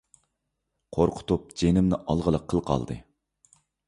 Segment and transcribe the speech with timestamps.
[0.97, 2.97] قورقۇتۇپ جېنىمنى ئالغىلى قىل قالدى!